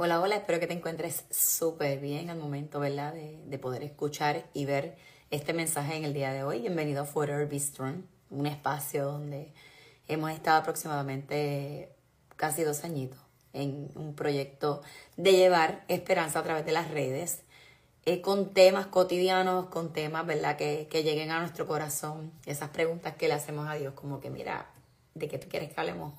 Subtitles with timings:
[0.00, 3.12] Hola, hola, espero que te encuentres súper bien al momento, ¿verdad?
[3.12, 4.96] De, de, poder escuchar y ver
[5.32, 6.60] este mensaje en el día de hoy.
[6.60, 7.60] Bienvenido a Forever Be
[8.30, 9.52] un espacio donde
[10.06, 11.90] hemos estado aproximadamente
[12.36, 13.18] casi dos añitos
[13.52, 14.82] en un proyecto
[15.16, 17.42] de llevar esperanza a través de las redes,
[18.04, 20.56] eh, con temas cotidianos, con temas, ¿verdad?
[20.56, 24.30] Que, que lleguen a nuestro corazón, esas preguntas que le hacemos a Dios, como que
[24.30, 24.70] mira,
[25.14, 26.14] ¿de qué tú quieres que hablemos?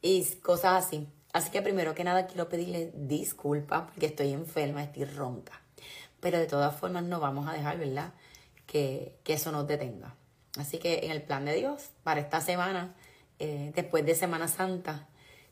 [0.00, 1.06] Y cosas así.
[1.38, 5.60] Así que primero que nada quiero pedirle disculpas porque estoy enferma, estoy ronca.
[6.18, 8.12] Pero de todas formas no vamos a dejar, ¿verdad?
[8.66, 10.16] Que, eso nos detenga.
[10.56, 12.92] Así que en el plan de Dios, para esta semana,
[13.38, 15.06] eh, después de Semana Santa,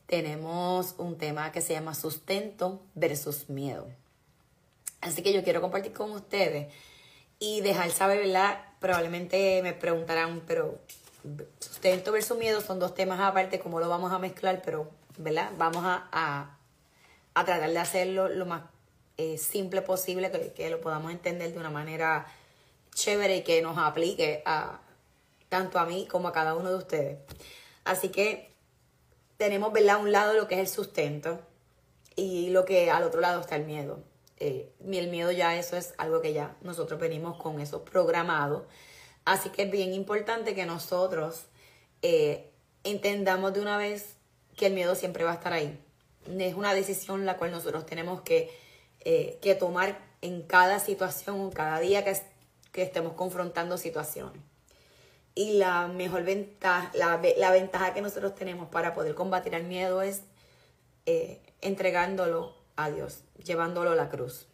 [0.07, 3.87] tenemos un tema que se llama sustento versus miedo.
[4.99, 6.67] Así que yo quiero compartir con ustedes
[7.39, 8.59] y dejar saber, ¿verdad?
[8.81, 10.79] Probablemente me preguntarán, pero
[11.59, 14.61] sustento versus miedo son dos temas aparte, ¿cómo lo vamos a mezclar?
[14.65, 15.51] Pero ¿verdad?
[15.57, 16.57] Vamos a,
[17.33, 18.63] tratar de hacerlo lo más
[19.17, 22.25] eh, simple posible, que, lo podamos entender de una manera
[22.93, 24.79] chévere y que nos aplique a
[25.49, 27.19] tanto a mí como a cada uno de ustedes.
[27.83, 28.51] Así que
[29.37, 29.95] tenemos, ¿verdad?
[29.95, 31.39] A un lado lo que es el sustento
[32.15, 34.03] y lo que al otro lado está el miedo.
[34.39, 38.67] Eh, el miedo ya eso es algo que ya nosotros venimos con eso programado.
[39.25, 41.45] Así que es bien importante que nosotros
[42.01, 42.51] eh,
[42.83, 44.16] entendamos de una vez
[44.57, 45.79] que el miedo siempre va a estar ahí.
[46.37, 48.51] Es una decisión la cual nosotros tenemos que,
[48.99, 52.17] eh, que tomar en cada situación, cada día que,
[52.73, 54.41] que estemos confrontando situaciones.
[55.35, 60.01] Y la mejor ventaja, la, la, ventaja que nosotros tenemos para poder combatir el miedo
[60.01, 60.23] es
[61.05, 64.47] eh, entregándolo a Dios, llevándolo a la cruz.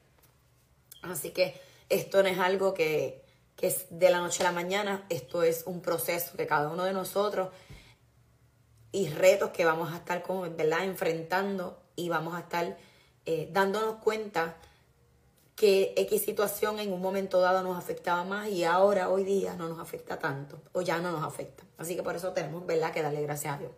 [1.02, 3.24] Así que esto no es algo que,
[3.56, 6.84] que es de la noche a la mañana, esto es un proceso que cada uno
[6.84, 7.50] de nosotros
[8.94, 10.86] y retos que vamos a estar como, ¿verdad?
[10.86, 12.78] enfrentando y vamos a estar
[13.26, 14.56] eh, dándonos cuenta
[15.56, 19.68] que X situación en un momento dado nos afectaba más y ahora, hoy día, no
[19.68, 21.64] nos afecta tanto o ya no nos afecta.
[21.78, 23.72] Así que por eso tenemos, ¿verdad?, que darle gracias a Dios.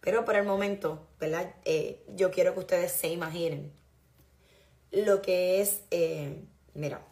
[0.00, 1.54] Pero por el momento, ¿verdad?
[1.64, 3.72] Eh, yo quiero que ustedes se imaginen
[4.90, 7.02] lo que es, eh, mira,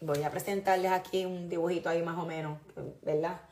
[0.00, 2.58] voy a presentarles aquí un dibujito ahí más o menos,
[3.02, 3.42] ¿verdad?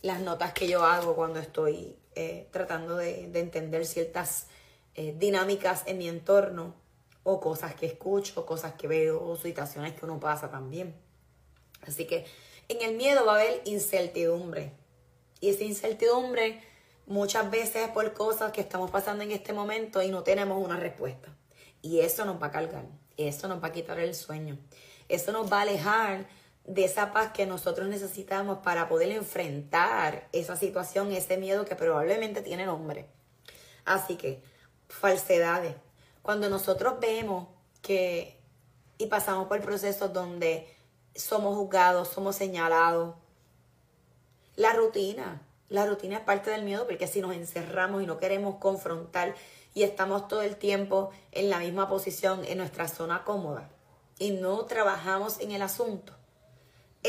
[0.00, 4.46] Las notas que yo hago cuando estoy eh, tratando de, entender ciertas
[4.94, 6.74] eh, dinámicas en mi entorno
[7.24, 10.94] o cosas que escucho, cosas que veo o situaciones que uno pasa también.
[11.86, 12.24] Así que
[12.68, 14.72] en el miedo va a haber incertidumbre.
[15.40, 16.62] Y esa incertidumbre
[17.04, 20.78] muchas veces es por cosas que estamos pasando en este momento y no tenemos una
[20.78, 21.28] respuesta.
[21.82, 22.86] Y eso nos va a cargar,
[23.18, 24.58] eso nos va a quitar el sueño,
[25.08, 26.26] eso nos va a alejar
[26.66, 32.42] de esa paz que nosotros necesitamos para poder enfrentar esa situación, ese miedo que probablemente
[32.42, 33.06] tiene el hombre.
[33.84, 34.42] Así que,
[34.88, 35.76] falsedades.
[36.22, 37.46] Cuando nosotros vemos
[37.82, 38.36] que
[38.98, 40.74] y pasamos por procesos donde
[41.14, 43.14] somos juzgados, somos señalados,
[44.56, 48.56] la rutina, la rutina es parte del miedo porque si nos encerramos y no queremos
[48.56, 49.34] confrontar
[49.74, 53.68] y estamos todo el tiempo en la misma posición, en nuestra zona cómoda
[54.18, 56.15] y no trabajamos en el asunto,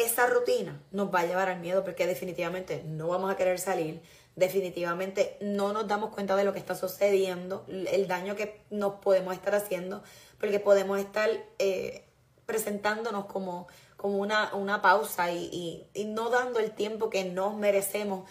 [0.04, 4.02] esa rutina nos va a llevar al miedo porque definitivamente no vamos a querer salir,
[4.36, 9.34] definitivamente no nos damos cuenta de lo que está sucediendo, el daño que nos podemos
[9.34, 10.04] estar haciendo,
[10.40, 12.06] porque podemos estar eh,
[12.46, 18.30] presentándonos como, como una, una pausa y, y no dando el tiempo que nos merecemos,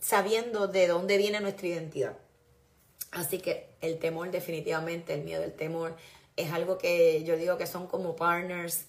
[0.00, 2.16] sabiendo de dónde viene nuestra identidad.
[3.12, 5.96] Así que el temor definitivamente, el miedo, el temor,
[6.36, 8.86] es algo que yo digo que son como partners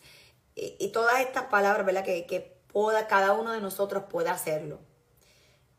[0.55, 2.03] y, todas estas palabras, ¿verdad?
[2.03, 4.79] Que, que pueda, cada uno de nosotros puede hacerlo.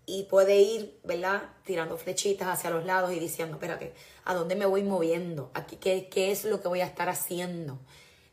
[0.04, 1.42] Y puede ir, ¿verdad?
[1.64, 3.94] Tirando flechitas hacia los lados y diciendo, espérate,
[4.24, 5.50] ¿a dónde me voy moviendo?
[5.54, 7.78] Aquí, ¿qué, qué es lo que voy a estar haciendo?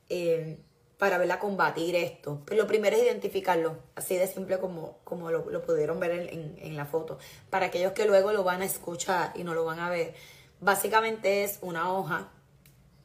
[0.10, 0.58] Eh,
[0.98, 1.40] para ¿verdad?
[1.40, 2.42] combatir esto.
[2.46, 6.58] Pero lo primero es identificarlo, así de simple como, como lo, lo pudieron ver en,
[6.60, 7.20] en, la foto.
[7.50, 10.14] Para aquellos que luego lo van a escuchar y no lo van a ver,
[10.60, 12.32] básicamente es una hoja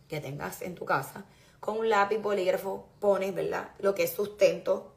[0.08, 1.24] que tengas en tu casa
[1.64, 3.70] con un lápiz bolígrafo pones, ¿verdad?
[3.78, 4.92] Lo que es sustento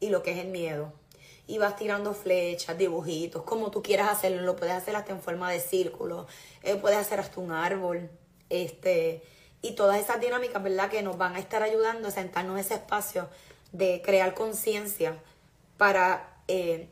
[0.00, 0.92] y lo que es el miedo.
[1.46, 4.42] Y vas tirando flechas, dibujitos, como tú quieras hacerlo.
[4.42, 6.26] Lo puedes hacer hasta en forma de círculo,
[6.62, 8.10] eh, puedes hacer hasta un árbol.
[8.50, 9.22] Este,
[9.62, 10.90] y todas esas dinámicas, ¿verdad?
[10.90, 13.30] Que nos van a estar ayudando a sentarnos ese espacio
[13.72, 15.16] de crear conciencia
[15.78, 16.90] para eh,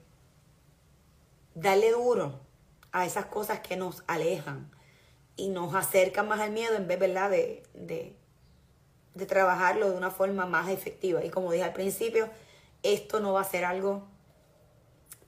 [1.54, 2.40] darle duro
[2.92, 4.70] a esas cosas que nos alejan
[5.36, 7.28] y nos acercan más al miedo en vez, ¿verdad?
[7.28, 8.16] de, de
[9.26, 11.24] trabajarlo de una forma más efectiva.
[11.24, 12.28] Y como dije al principio,
[12.82, 14.04] esto no va a ser algo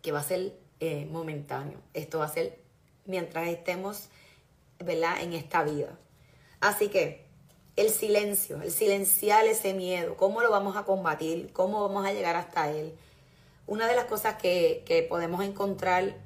[0.02, 1.78] que va a ser eh, momentáneo.
[1.94, 2.58] Esto va a ser
[3.06, 4.08] mientras estemos
[4.78, 5.20] ¿verdad?
[5.20, 5.98] en esta vida.
[6.60, 7.26] Así que
[7.76, 12.36] el silencio, el silenciar ese miedo, cómo lo vamos a combatir, cómo vamos a llegar
[12.36, 12.94] hasta él.
[13.66, 16.16] Una de las cosas que, que podemos encontrar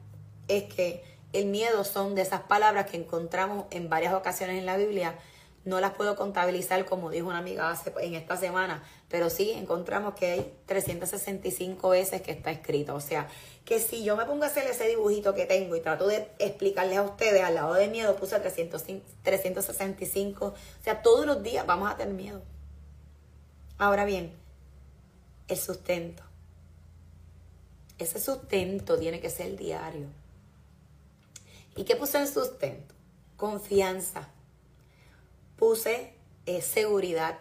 [0.49, 4.77] es que el miedo son de esas palabras que encontramos en varias ocasiones en la
[4.77, 5.19] Biblia
[5.65, 10.13] no las puedo contabilizar como dijo una amiga hace, en esta semana, pero sí encontramos
[10.15, 12.95] que hay 365 veces que está escrito.
[12.95, 13.29] O sea,
[13.65, 16.99] que si yo me pongo a hacer ese dibujito que tengo y trato de explicarles
[16.99, 20.47] a ustedes al lado de miedo, puse 365.
[20.47, 22.43] O sea, todos los días vamos a tener miedo.
[23.79, 24.35] Ahora bien,
[25.49, 26.23] el sustento.
[27.99, 30.09] Ese sustento tiene que ser diario.
[31.77, 32.95] ¿Y qué puse en sustento?
[33.37, 34.29] Confianza
[35.57, 36.15] puse
[36.47, 37.39] eh, seguridad,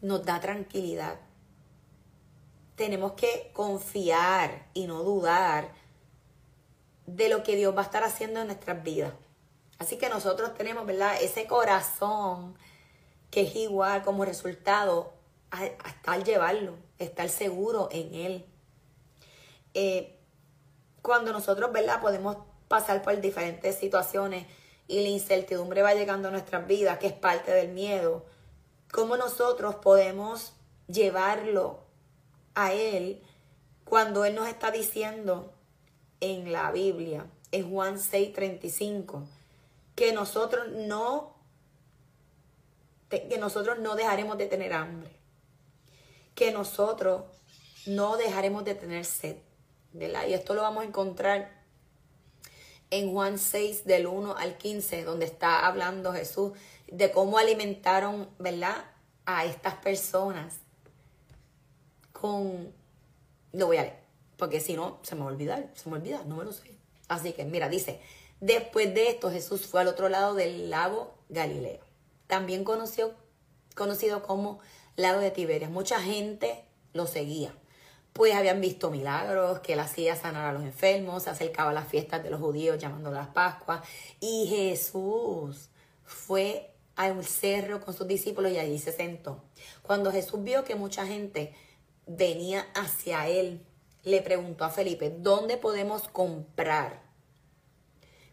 [0.00, 1.18] nos da tranquilidad.
[2.76, 5.72] Tenemos que confiar y no dudar
[7.06, 9.12] de lo que Dios va a estar haciendo en nuestras vidas.
[9.78, 11.16] Así que nosotros tenemos, ¿verdad?
[11.20, 12.56] Ese corazón
[13.30, 15.12] que es igual como resultado
[15.50, 18.46] a, estar llevarlo, estar seguro en Él.
[19.74, 20.18] Eh,
[21.00, 22.00] cuando nosotros, ¿verdad?
[22.00, 22.36] Podemos
[22.68, 24.46] pasar por diferentes situaciones
[24.88, 28.24] y la incertidumbre va llegando a nuestras vidas, que es parte del miedo,
[28.90, 30.52] ¿cómo nosotros podemos
[30.86, 31.80] llevarlo
[32.54, 33.22] a Él
[33.84, 35.52] cuando Él nos está diciendo
[36.20, 39.26] en la Biblia, en Juan 6:35,
[39.94, 41.32] que nosotros no
[43.08, 45.10] que nosotros no dejaremos de tener hambre,
[46.34, 47.24] que nosotros
[47.84, 49.36] no dejaremos de tener sed.
[49.92, 51.61] Y esto lo vamos a encontrar
[52.92, 56.52] en Juan 6 del 1 al 15, donde está hablando Jesús
[56.88, 58.84] de cómo alimentaron, ¿verdad?
[59.24, 60.58] A estas personas
[62.12, 62.70] con...
[63.52, 63.98] Lo voy a leer,
[64.36, 66.76] porque si no, se me va a olvidar, se me olvida, no me lo sé.
[67.08, 67.98] Así que, mira, dice,
[68.40, 71.80] después de esto Jesús fue al otro lado del lago Galileo,
[72.26, 73.16] también conocido
[74.26, 74.60] como
[74.96, 75.70] lago de Tiberias.
[75.70, 77.54] Mucha gente lo seguía
[78.12, 81.88] pues habían visto milagros, que él hacía sanar a los enfermos, se acercaba a las
[81.88, 83.80] fiestas de los judíos llamando las Pascuas.
[84.20, 85.70] Y Jesús
[86.04, 89.42] fue a un cerro con sus discípulos y allí se sentó.
[89.82, 91.54] Cuando Jesús vio que mucha gente
[92.06, 93.64] venía hacia él,
[94.02, 97.00] le preguntó a Felipe, ¿dónde podemos comprar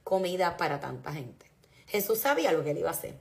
[0.03, 1.45] comida para tanta gente?
[1.85, 3.17] Jesús sabía lo que él iba a hacer.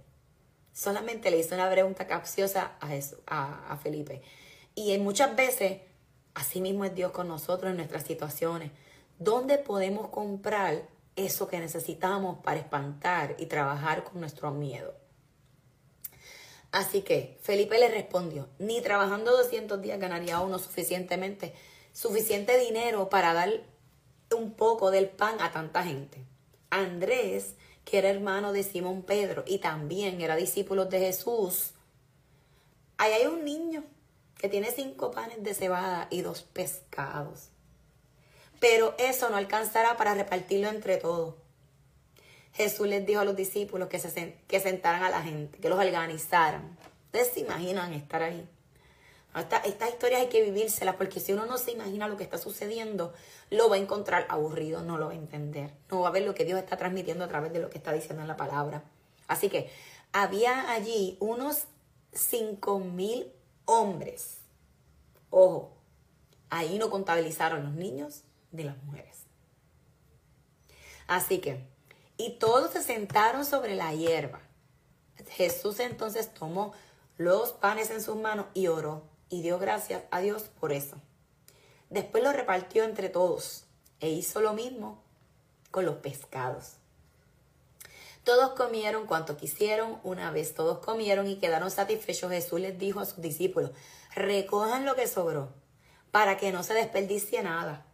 [0.72, 4.22] Solamente le hizo una pregunta capciosa a, Jesús, a, a Felipe.
[4.74, 5.80] Y muchas veces
[6.34, 8.70] Así mismo es Dios con nosotros en nuestras situaciones.
[9.18, 14.94] ¿Dónde podemos comprar eso que necesitamos para espantar y trabajar con nuestro miedo?
[16.70, 21.54] Así que Felipe le respondió, ni trabajando 200 días ganaría uno suficientemente,
[21.92, 23.62] suficiente dinero para dar
[24.36, 26.24] un poco del pan a tanta gente.
[26.70, 27.54] Andrés,
[27.84, 31.72] que era hermano de Simón Pedro y también era discípulo de Jesús,
[32.98, 33.84] ahí hay un niño
[34.38, 37.50] que tiene cinco panes de cebada y dos pescados.
[38.60, 41.34] Pero eso no alcanzará para repartirlo entre todos.
[42.54, 45.78] Jesús les dijo a los discípulos que, se, que sentaran a la gente, que los
[45.78, 46.76] organizaran.
[47.06, 48.48] Ustedes se imaginan estar ahí.
[49.34, 53.12] Estas historias hay que vivírselas porque si uno no se imagina lo que está sucediendo,
[53.50, 55.70] lo va a encontrar aburrido, no lo va a entender.
[55.90, 57.92] No va a ver lo que Dios está transmitiendo a través de lo que está
[57.92, 58.82] diciendo en la palabra.
[59.28, 59.70] Así que
[60.12, 61.64] había allí unos
[62.12, 63.30] cinco mil
[63.66, 64.37] hombres.
[65.30, 65.76] Ojo,
[66.50, 69.24] ahí no contabilizaron los niños ni las mujeres.
[71.06, 71.66] Así que,
[72.16, 74.40] y todos se sentaron sobre la hierba.
[75.28, 76.72] Jesús entonces tomó
[77.16, 80.96] los panes en sus manos y oró y dio gracias a Dios por eso.
[81.90, 83.64] Después lo repartió entre todos
[84.00, 85.02] e hizo lo mismo
[85.70, 86.76] con los pescados.
[88.28, 90.00] Todos comieron cuanto quisieron.
[90.04, 93.70] Una vez todos comieron y quedaron satisfechos, Jesús les dijo a sus discípulos,
[94.14, 95.54] recojan lo que sobró
[96.10, 97.86] para que no se desperdicie nada.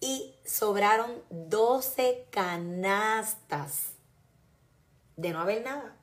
[0.00, 3.96] Y sobraron doce canastas.
[5.16, 5.94] De no haber nada,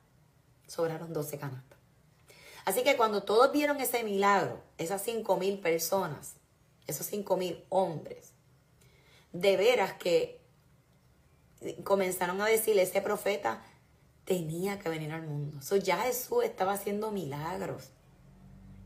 [0.68, 1.80] sobraron doce canastas.
[2.64, 6.36] Así que cuando todos vieron ese milagro, esas cinco mil personas,
[6.86, 8.34] esos cinco mil hombres,
[9.32, 10.39] de veras que
[11.84, 13.62] comenzaron a decirle, ese profeta
[14.24, 15.60] tenía que venir al mundo.
[15.62, 17.90] So, ya Jesús estaba haciendo milagros.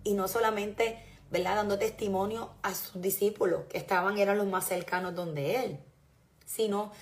[0.03, 0.99] Y no solamente,
[1.31, 1.57] ¿verdad?
[1.57, 5.81] Dando testimonio a sus discípulos, que estaban, eran los más cercanos donde él,
[6.47, 6.93] sino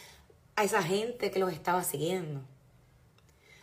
[0.56, 2.42] a esa gente que los estaba siguiendo.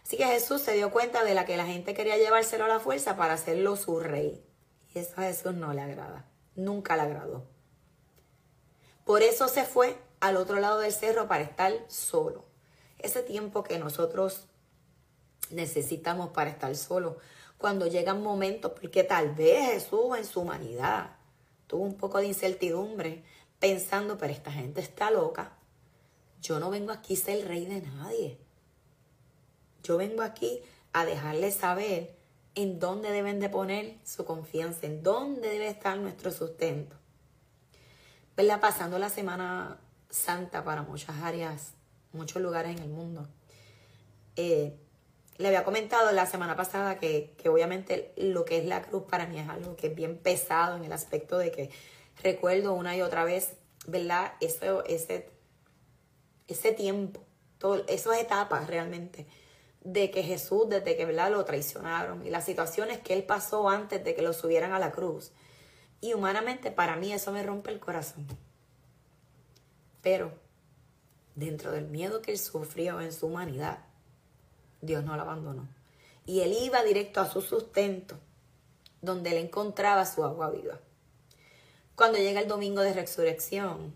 [0.04, 2.80] Así que Jesús se dio cuenta de la que la gente quería llevárselo a la
[2.80, 4.44] fuerza para hacerlo su rey.
[4.94, 6.26] Y eso a Jesús no le agrada.
[6.56, 7.46] Nunca le agradó.
[9.06, 12.46] Por eso se fue al otro lado del cerro para estar solo.
[12.98, 14.50] ese tiempo que nosotros
[15.52, 17.16] necesitamos para estar solos.
[17.58, 21.16] Cuando llegan momentos, porque tal vez Jesús en su humanidad
[21.68, 23.24] tuvo un poco de incertidumbre,
[23.60, 25.58] pensando, pero esta gente está loca.
[26.42, 28.38] Yo no vengo aquí a ser el rey de nadie.
[29.84, 30.62] Yo vengo aquí
[30.94, 32.18] a dejarles saber
[32.56, 36.96] en dónde deben de poner su confianza, en dónde debe estar nuestro sustento.
[38.36, 38.62] ¿Verdad?
[38.62, 41.74] Pasando la Semana Santa para muchas áreas,
[42.14, 43.28] muchos lugares en el mundo.
[44.36, 44.78] Eh,
[45.38, 49.26] le había comentado la semana pasada que, que, obviamente lo que es la cruz para
[49.26, 51.70] mí es algo que es bien pesado en el aspecto de que
[52.22, 53.54] recuerdo una y otra vez,
[53.88, 54.34] ¿verdad?
[54.42, 55.30] Eso, ese,
[56.48, 57.22] ese tiempo,
[57.58, 59.28] todo, esas etapas realmente
[59.82, 61.32] de que Jesús, desde que ¿verdad?
[61.32, 64.92] lo traicionaron y las situaciones que él pasó antes de que lo subieran a la
[64.92, 65.32] cruz.
[66.02, 68.28] Y humanamente para mí eso me rompe el corazón.
[70.02, 70.34] Pero
[71.36, 73.80] dentro del miedo que él sufrió en su humanidad,
[74.82, 75.68] Dios no lo abandonó.
[76.26, 78.18] Y él iba directo a su sustento,
[79.02, 80.80] donde él encontraba su agua viva.
[81.96, 83.94] Cuando llega el domingo de resurrección,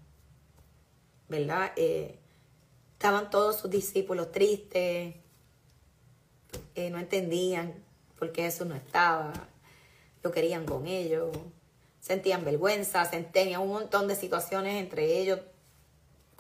[1.30, 1.72] ¿verdad?
[1.76, 2.20] Eh,
[2.94, 5.16] estaban todos sus discípulos tristes,
[6.76, 7.84] eh, no entendían
[8.18, 9.34] por qué Jesús no estaba,
[10.22, 11.36] lo querían con ellos,
[12.00, 15.40] sentían vergüenza, tenían un montón de situaciones entre ellos,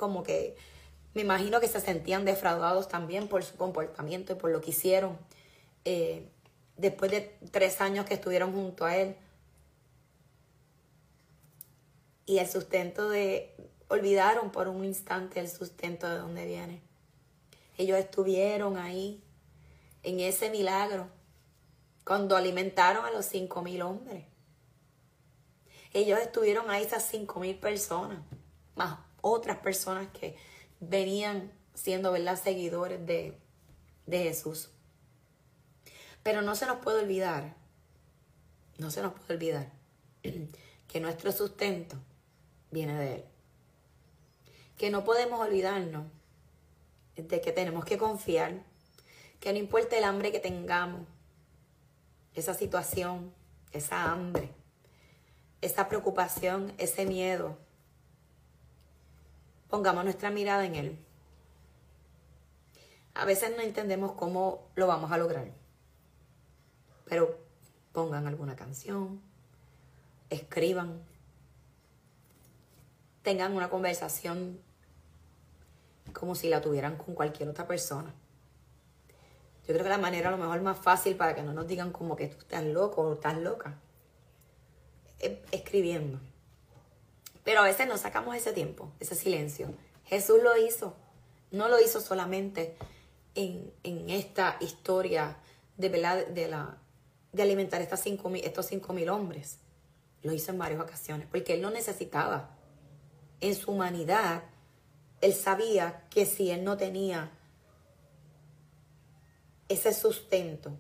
[0.04, 0.58] como que
[1.14, 5.18] me imagino que se sentían defraudados también por su comportamiento y por lo que hicieron.
[5.86, 6.28] Eh,
[6.76, 9.16] después de tres años que estuvieron junto a él.
[12.26, 13.56] Y el sustento de...
[13.88, 16.82] Olvidaron por un instante el sustento de dónde viene.
[17.78, 19.24] Ellos estuvieron ahí,
[20.04, 21.08] en ese milagro,
[22.04, 24.26] cuando alimentaron a los cinco mil hombres.
[25.94, 28.20] Ellos estuvieron ahí, esas cinco mil personas,
[28.76, 30.36] más otras personas que
[30.80, 32.40] venían siendo ¿verdad?
[32.40, 33.40] seguidores de,
[34.06, 34.70] de Jesús.
[36.22, 37.56] Pero no se nos puede olvidar,
[38.78, 39.72] no se nos puede olvidar
[40.88, 41.98] que nuestro sustento
[42.70, 43.26] viene de Él.
[44.78, 46.06] Que no podemos olvidarnos
[47.16, 48.64] de que tenemos que confiar,
[49.40, 51.08] que no importa el hambre que tengamos,
[52.34, 53.34] esa situación,
[53.72, 54.50] esa hambre,
[55.62, 57.58] esa preocupación, ese miedo,
[59.74, 61.00] pongamos nuestra mirada en Él.
[63.16, 65.48] A veces no entendemos cómo lo vamos a lograr,
[67.06, 67.40] pero
[67.92, 69.20] pongan alguna canción,
[70.30, 71.02] escriban,
[73.24, 74.62] tengan una conversación
[76.14, 78.14] como si la tuvieran con cualquier otra persona.
[79.68, 81.92] Yo creo que la manera a lo mejor más fácil para que no nos digan
[81.92, 83.80] como que tú estás loco o estás loca
[85.18, 86.20] es escribiendo.
[87.44, 89.74] Pero a veces nos sacamos ese tiempo, ese silencio.
[90.06, 90.96] Jesús lo hizo.
[91.52, 92.76] No lo hizo solamente
[93.36, 95.38] en, esta historia
[95.78, 96.78] de, de, la,
[97.32, 99.60] de alimentar estas cinco estos cinco mil hombres.
[100.22, 102.58] Lo hizo en varias ocasiones, porque él lo necesitaba.
[103.42, 104.44] En su humanidad,
[105.20, 107.32] él sabía que si él no tenía
[109.68, 110.78] ese sustento,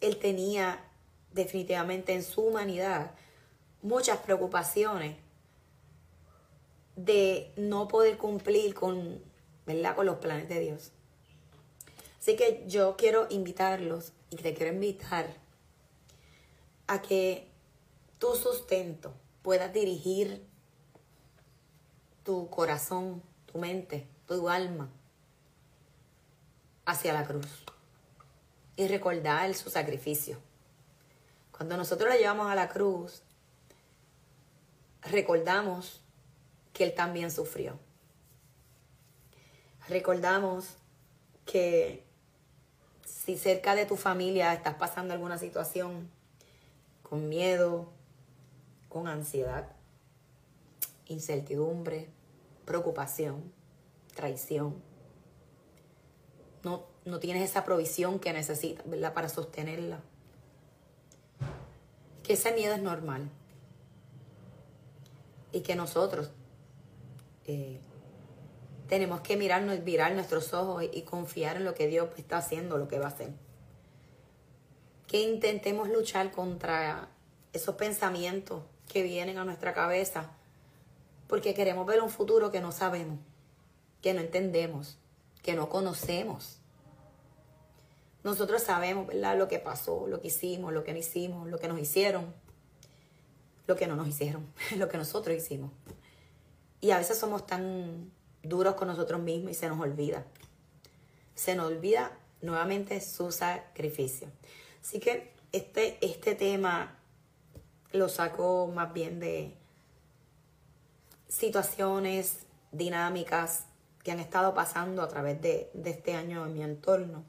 [0.00, 0.84] él tenía
[1.32, 3.12] definitivamente en su humanidad
[3.84, 5.16] muchas preocupaciones
[6.96, 9.22] de no poder cumplir con,
[9.66, 9.94] ¿verdad?
[9.94, 10.90] con los planes de Dios.
[12.18, 15.36] Así que yo quiero invitarlos y te quiero invitar
[16.86, 17.46] a que
[18.18, 19.12] tu sustento
[19.42, 20.42] pueda dirigir
[22.24, 24.88] tu corazón, tu mente, tu alma
[26.86, 27.64] hacia la cruz
[28.76, 30.38] y recordar su sacrificio.
[31.52, 33.22] Cuando nosotros la llevamos a la cruz,
[35.04, 36.02] recordamos
[36.72, 37.78] que Él también sufrió.
[39.88, 40.76] Recordamos
[41.44, 42.04] que
[43.04, 46.10] si cerca de tu familia estás pasando alguna situación
[47.02, 47.92] con miedo,
[48.88, 49.68] con ansiedad,
[51.06, 52.08] incertidumbre,
[52.64, 53.52] preocupación,
[54.14, 54.82] traición,
[56.62, 58.84] no, no tienes esa provisión que necesitas.
[59.12, 60.00] Para sostenerla.
[62.22, 63.30] Que ese miedo es normal
[65.54, 66.30] y que nosotros
[67.46, 67.80] eh,
[68.88, 72.88] tenemos que mirarnos, mirar nuestros ojos y, confiar en lo que Dios está haciendo, lo
[72.88, 73.30] que va a hacer.
[75.06, 77.08] Que intentemos luchar contra
[77.52, 80.32] esos pensamientos que vienen a nuestra cabeza
[81.28, 83.20] porque queremos ver un futuro que no sabemos,
[84.02, 84.98] que no entendemos,
[85.40, 86.58] que no conocemos.
[88.24, 89.38] Nosotros sabemos, ¿verdad?
[89.38, 92.43] Lo que pasó, lo que hicimos, lo que no hicimos, lo que nos hicieron
[93.66, 95.70] lo que no nos hicieron, lo que nosotros hicimos.
[96.80, 98.10] Y a veces somos tan
[98.42, 100.24] duros con nosotros mismos y se nos olvida.
[101.34, 104.28] Se nos olvida nuevamente su sacrificio.
[104.82, 106.98] Así que este, este tema
[107.92, 109.56] lo saco más bien de
[111.28, 112.40] situaciones
[112.72, 113.64] dinámicas
[114.02, 117.24] que han estado pasando a través de, de este año en mi entorno.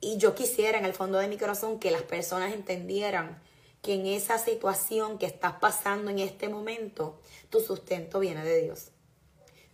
[0.00, 3.40] Y yo quisiera en el fondo de mi corazón que las personas entendieran
[3.82, 8.90] que en esa situación que estás pasando en este momento, tu sustento viene de Dios.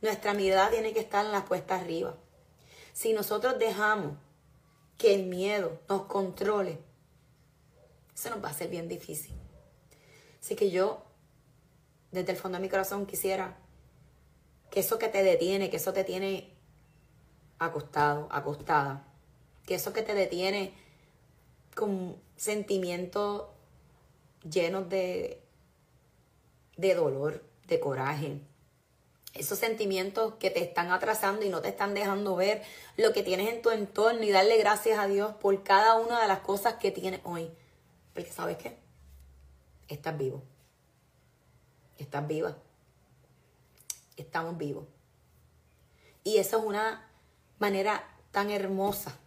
[0.01, 2.17] Nuestra mirada tiene que estar en la puesta arriba.
[2.93, 4.19] Si nosotros dejamos
[4.99, 6.79] que el miedo nos controle,
[8.15, 9.35] eso nos va a ser bien difícil.
[10.41, 11.03] Así que yo,
[12.11, 13.57] desde el fondo de mi corazón, quisiera
[14.71, 16.53] que eso que te detiene, que eso te tiene
[17.59, 19.07] acostado, acostada,
[19.67, 20.75] que eso que te detiene
[21.75, 23.45] con sentimientos
[24.49, 25.43] llenos de,
[26.77, 28.41] de dolor, de coraje,
[29.35, 32.63] esos sentimientos que te están atrasando y no te están dejando ver
[32.97, 36.29] lo que tienes en tu entorno y darle gracias a Dios por cada una de
[36.29, 37.51] las cosas que tienes hoy.
[38.13, 38.77] Porque sabes qué?
[39.89, 40.43] Estás vivo.
[41.97, 42.57] Estás viva.
[44.17, 44.85] Estamos vivos.
[46.25, 47.09] Y eso es una
[47.59, 49.19] manera tan hermosa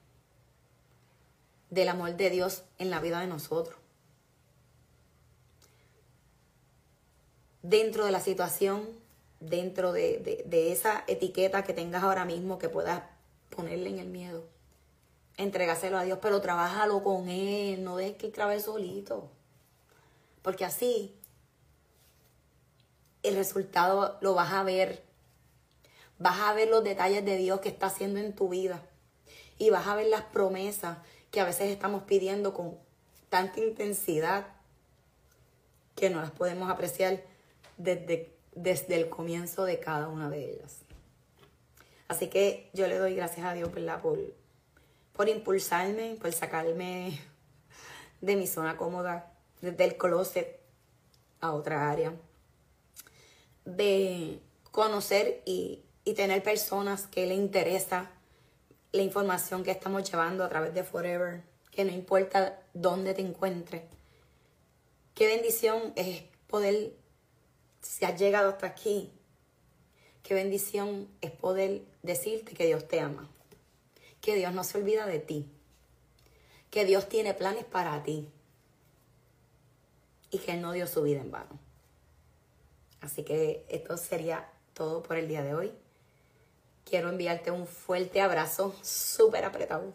[1.69, 3.77] del amor de Dios en la vida de nosotros.
[7.67, 8.87] Dentro de la situación,
[9.39, 13.01] dentro de, esa etiqueta que tengas ahora mismo que puedas
[13.49, 14.43] ponerle en el miedo,
[15.35, 19.31] entregaselo a Dios, pero trabájalo con Él, no dejes que trabe solito.
[20.43, 21.15] Porque así
[23.23, 25.01] el resultado lo vas a ver.
[26.19, 28.83] Vas a ver los detalles de Dios que está haciendo en tu vida.
[29.57, 30.99] Y vas a ver las promesas
[31.31, 32.77] que a veces estamos pidiendo con
[33.29, 34.45] tanta intensidad
[35.95, 37.23] que no las podemos apreciar
[37.77, 40.81] desde, desde el comienzo de cada una de ellas.
[42.07, 44.19] Así que yo le doy gracias a Dios Por,
[45.13, 47.19] por impulsarme, por sacarme
[48.21, 50.59] de mi zona cómoda, desde el closet
[51.41, 52.13] a otra área,
[53.65, 54.39] de
[54.71, 58.11] conocer y, y tener personas que le interesa
[58.91, 63.83] la información que estamos llevando a través de Forever, que no importa dónde te encuentres.
[65.13, 66.93] Qué bendición es poder,
[67.87, 69.11] si has llegado hasta aquí,
[70.23, 73.29] qué bendición es poder decirte que Dios te ama,
[74.21, 75.45] que Dios no se olvida de ti,
[76.69, 78.29] que Dios tiene planes para ti
[80.31, 81.59] y que Él no dio su vida en vano.
[83.01, 85.71] Así que esto sería todo por el día de hoy
[86.85, 89.93] quiero enviarte un fuerte abrazo, súper apretado.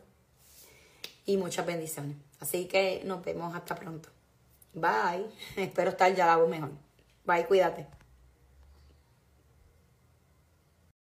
[1.24, 2.16] Y muchas bendiciones.
[2.40, 4.08] Así que nos vemos hasta pronto.
[4.74, 5.26] Bye.
[5.56, 6.72] Espero estar ya la voz mejor.
[7.24, 7.86] Bye, cuídate.